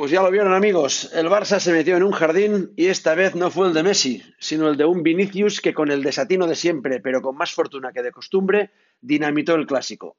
[0.00, 3.34] Pues ya lo vieron amigos, el Barça se metió en un jardín y esta vez
[3.34, 6.54] no fue el de Messi, sino el de un Vinicius que con el desatino de
[6.54, 8.70] siempre, pero con más fortuna que de costumbre,
[9.02, 10.16] dinamitó el clásico.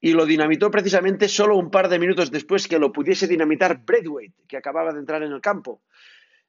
[0.00, 4.34] Y lo dinamitó precisamente solo un par de minutos después que lo pudiese dinamitar Braithwaite,
[4.48, 5.82] que acababa de entrar en el campo,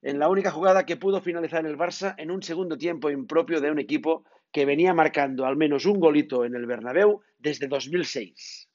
[0.02, 3.70] en la única jugada que pudo finalizar el Barça en un segundo tiempo impropio de
[3.70, 8.68] un equipo que venía marcando al menos un golito en el Bernabéu desde 2006.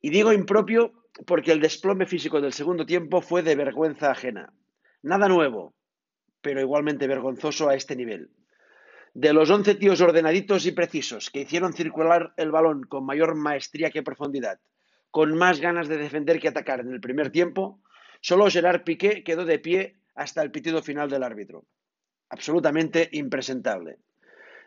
[0.00, 4.52] Y digo impropio porque el desplome físico del segundo tiempo fue de vergüenza ajena.
[5.02, 5.74] Nada nuevo,
[6.42, 8.30] pero igualmente vergonzoso a este nivel.
[9.14, 13.90] De los once tíos ordenaditos y precisos que hicieron circular el balón con mayor maestría
[13.90, 14.60] que profundidad,
[15.10, 17.80] con más ganas de defender que atacar en el primer tiempo,
[18.20, 21.64] solo Gerard Piqué quedó de pie hasta el pitido final del árbitro.
[22.28, 23.98] Absolutamente impresentable.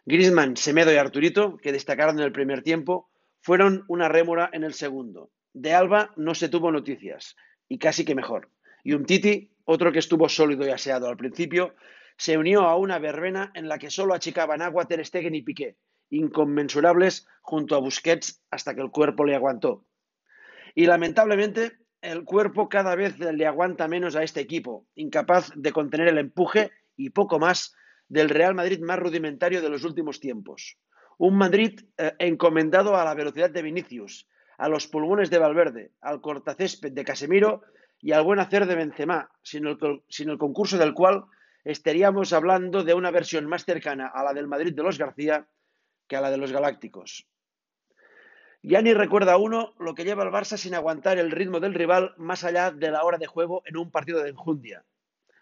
[0.05, 3.09] Griezmann, Semedo y Arturito, que destacaron en el primer tiempo,
[3.41, 5.29] fueron una rémora en el segundo.
[5.53, 7.35] De Alba no se tuvo noticias,
[7.67, 8.49] y casi que mejor.
[8.83, 11.75] Y un Titi, otro que estuvo sólido y aseado al principio,
[12.17, 15.77] se unió a una verbena en la que solo achicaban agua Ter Stegen y Piqué,
[16.09, 19.85] inconmensurables junto a Busquets hasta que el cuerpo le aguantó.
[20.75, 26.07] Y lamentablemente el cuerpo cada vez le aguanta menos a este equipo, incapaz de contener
[26.07, 27.73] el empuje y poco más
[28.07, 30.77] del Real Madrid más rudimentario de los últimos tiempos.
[31.17, 34.27] Un Madrid eh, encomendado a la velocidad de Vinicius,
[34.59, 37.63] a los pulmones de Valverde, al cortacésped de Casemiro
[38.01, 41.23] y al buen hacer de Benzema, sin el, concurso del cual
[41.63, 45.47] estaríamos hablando de una versión más cercana a la del Madrid de los García
[46.07, 47.25] que a la de los Galácticos.
[48.61, 52.13] Ya ni recuerda uno lo que lleva el Barça sin aguantar el ritmo del rival
[52.17, 54.83] más allá de la hora de juego en un partido de enjundia.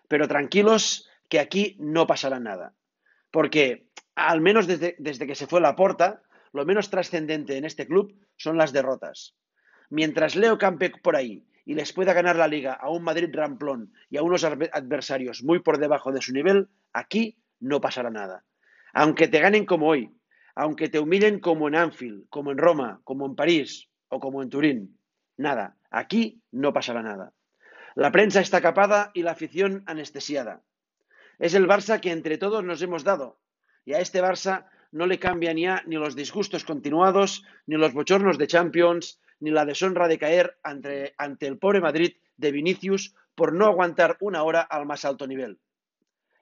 [0.07, 2.75] Pero tranquilos, que aquí no pasará nada.
[3.31, 6.21] Porque, al menos desde, desde que se fue la porta,
[6.53, 9.36] lo menos trascendente en este club son las derrotas.
[9.90, 13.94] Mientras Leo campe por ahí y les pueda ganar la liga a un Madrid ramplón
[14.09, 18.46] y a unos adversarios muy por debajo de su nivel, aquí no pasará nada.
[18.94, 20.13] Aunque te ganen como hoy,
[20.56, 24.50] aunque te humillen como en Anfield, como en Roma, como en París o como en
[24.50, 25.00] Turín,
[25.38, 27.34] nada, aquí no pasará nada.
[27.96, 30.62] La prensa está capada y la afición anestesiada.
[31.40, 33.40] Es el Barça que entre todos nos hemos dado,
[33.86, 38.38] y a este Barça no le cambian ya ni los disgustos continuados, ni los bochornos
[38.38, 43.53] de Champions, ni la deshonra de caer ante, ante el pobre Madrid de Vinicius por
[43.53, 45.59] no aguantar una hora al más alto nivel.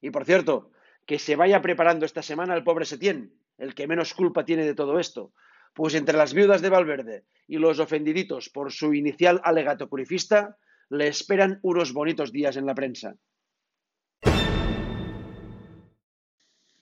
[0.01, 0.71] Y por cierto,
[1.05, 4.75] que se vaya preparando esta semana el pobre Setién, el que menos culpa tiene de
[4.75, 5.33] todo esto,
[5.73, 10.57] pues entre las viudas de Valverde y los ofendiditos por su inicial alegato purifista,
[10.89, 13.15] le esperan unos bonitos días en la prensa.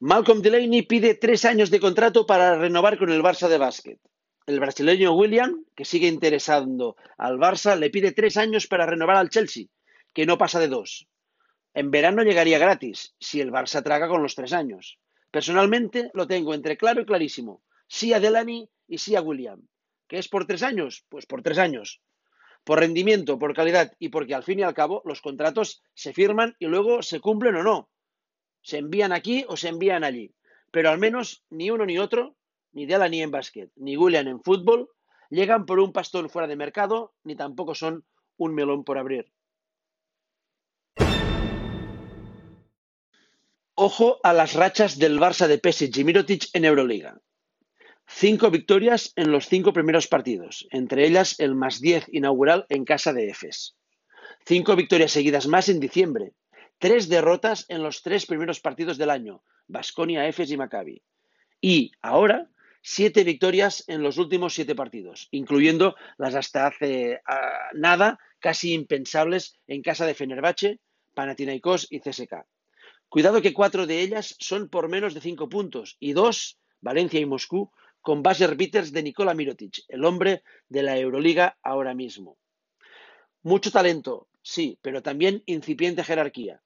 [0.05, 3.99] Malcolm Delaney pide tres años de contrato para renovar con el Barça de básquet
[4.45, 9.29] el brasileño William, que sigue interesando al Barça, le pide tres años para renovar al
[9.29, 9.67] Chelsea,
[10.11, 11.07] que no pasa de dos.
[11.73, 14.99] En verano llegaría gratis, si el Barça traga con los tres años.
[15.31, 17.63] Personalmente lo tengo entre claro y clarísimo.
[17.87, 19.65] Sí a Delany y sí a William.
[20.09, 21.05] ¿Qué es por tres años?
[21.07, 22.01] Pues por tres años.
[22.65, 26.57] Por rendimiento, por calidad y porque al fin y al cabo los contratos se firman
[26.59, 27.89] y luego se cumplen o no.
[28.63, 30.33] Se envían aquí o se envían allí.
[30.71, 32.35] Pero al menos ni uno ni otro
[32.71, 34.89] ni Delany en básquet, ni William en fútbol,
[35.29, 38.03] llegan por un pastón fuera de mercado, ni tampoco son
[38.37, 39.31] un melón por abrir.
[43.75, 47.19] Ojo a las rachas del Barça de Pesic y Mirotic en Euroliga.
[48.07, 53.13] Cinco victorias en los cinco primeros partidos, entre ellas el más diez inaugural en casa
[53.13, 53.75] de Efes.
[54.45, 56.33] Cinco victorias seguidas más en diciembre.
[56.77, 61.01] Tres derrotas en los tres primeros partidos del año, Basconia, Efes y Maccabi.
[61.61, 62.49] Y ahora
[62.81, 69.57] siete victorias en los últimos siete partidos, incluyendo las hasta hace uh, nada casi impensables
[69.67, 70.81] en casa de Fenerbahce,
[71.13, 72.45] Panathinaikos y CSK.
[73.07, 77.25] Cuidado que cuatro de ellas son por menos de cinco puntos y dos, Valencia y
[77.25, 82.37] Moscú, con buzzer beaters de Nikola Mirotic, el hombre de la Euroliga ahora mismo.
[83.43, 86.61] Mucho talento, sí, pero también incipiente jerarquía.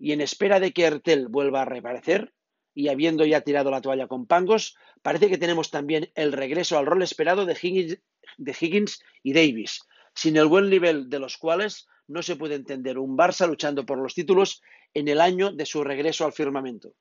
[0.00, 2.32] Y en espera de que Ertel vuelva a reaparecer,
[2.74, 6.86] y habiendo ya tirado la toalla con Pangos, parece que tenemos también el regreso al
[6.86, 7.98] rol esperado de Higgins,
[8.38, 9.82] de Higgins y Davis,
[10.14, 13.98] sin el buen nivel de los cuales no se puede entender un Barça luchando por
[13.98, 14.62] los títulos
[14.94, 16.94] en el año de su regreso al firmamento.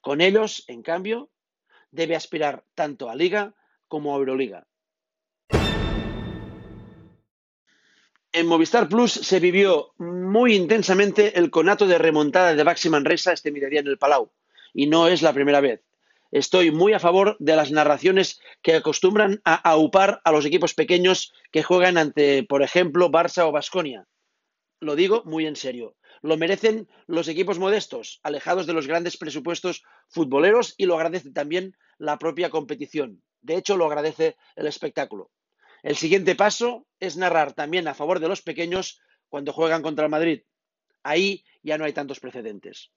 [0.00, 1.30] Con ellos, en cambio,
[1.92, 3.54] debe aspirar tanto a Liga
[3.86, 4.66] como a Euroliga.
[8.42, 13.52] En Movistar Plus se vivió muy intensamente el conato de remontada de Baxi Manresa este
[13.52, 14.32] mediodía en el Palau
[14.74, 15.84] y no es la primera vez.
[16.32, 21.32] Estoy muy a favor de las narraciones que acostumbran a aupar a los equipos pequeños
[21.52, 24.08] que juegan ante, por ejemplo, Barça o Basconia.
[24.80, 25.94] lo digo muy en serio.
[26.20, 31.76] Lo merecen los equipos modestos, alejados de los grandes presupuestos futboleros y lo agradece también
[31.96, 33.22] la propia competición.
[33.40, 35.30] De hecho, lo agradece el espectáculo.
[35.82, 40.10] El siguiente paso es narrar también a favor de los pequeños cuando juegan contra el
[40.10, 40.42] Madrid.
[41.02, 42.92] Ahí ya no hay tantos precedentes.